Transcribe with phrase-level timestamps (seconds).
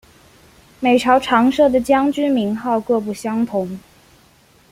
[0.79, 3.77] 每朝常设的将军名号各不相同。